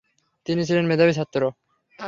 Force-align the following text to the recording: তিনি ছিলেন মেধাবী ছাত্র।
তিনি 0.45 0.61
ছিলেন 0.65 0.85
মেধাবী 0.87 1.13
ছাত্র। 1.13 1.41